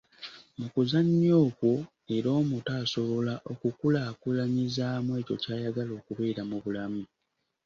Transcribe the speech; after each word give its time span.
Mu 0.59 0.67
kuzannya 0.73 1.33
okwo 1.45 1.73
era 2.15 2.29
omuto 2.41 2.71
asobola 2.83 3.33
okukulaakulanyizaamu 3.51 5.11
ekyo 5.21 5.35
ky’ayagala 5.41 5.91
okubeera 5.99 6.41
mu 6.49 6.57
bulamu. 6.63 7.03